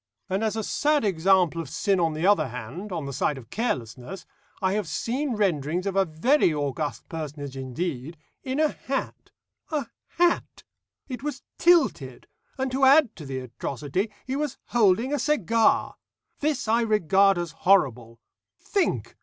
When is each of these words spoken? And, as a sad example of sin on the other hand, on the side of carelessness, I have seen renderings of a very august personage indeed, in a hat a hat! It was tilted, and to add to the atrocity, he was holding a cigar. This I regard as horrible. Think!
And, 0.31 0.43
as 0.43 0.55
a 0.55 0.63
sad 0.63 1.05
example 1.05 1.61
of 1.61 1.69
sin 1.69 1.99
on 1.99 2.13
the 2.13 2.25
other 2.25 2.47
hand, 2.47 2.91
on 2.91 3.05
the 3.05 3.13
side 3.13 3.37
of 3.37 3.51
carelessness, 3.51 4.25
I 4.59 4.73
have 4.73 4.87
seen 4.87 5.35
renderings 5.35 5.85
of 5.85 5.95
a 5.95 6.05
very 6.05 6.51
august 6.51 7.07
personage 7.07 7.55
indeed, 7.55 8.17
in 8.43 8.59
a 8.59 8.69
hat 8.69 9.29
a 9.69 9.85
hat! 10.17 10.63
It 11.07 11.21
was 11.21 11.43
tilted, 11.59 12.25
and 12.57 12.71
to 12.71 12.83
add 12.83 13.15
to 13.17 13.27
the 13.27 13.37
atrocity, 13.41 14.09
he 14.25 14.35
was 14.35 14.57
holding 14.69 15.13
a 15.13 15.19
cigar. 15.19 15.97
This 16.39 16.67
I 16.67 16.81
regard 16.81 17.37
as 17.37 17.51
horrible. 17.51 18.19
Think! 18.57 19.15